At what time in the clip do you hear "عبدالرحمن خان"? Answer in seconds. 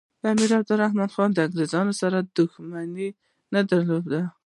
0.59-1.29